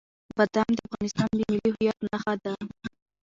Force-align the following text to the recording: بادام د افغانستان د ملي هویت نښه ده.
بادام 0.37 0.69
د 0.75 0.79
افغانستان 0.87 1.29
د 1.35 1.39
ملي 1.51 1.69
هویت 1.73 1.97
نښه 2.09 2.33
ده. 2.43 2.53